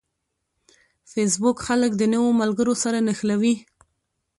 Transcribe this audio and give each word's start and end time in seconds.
فېسبوک 1.11 1.57
خلک 1.67 1.91
د 1.97 2.03
نوو 2.13 2.29
ملګرو 2.41 2.73
سره 2.83 2.97
نښلوي 3.07 3.55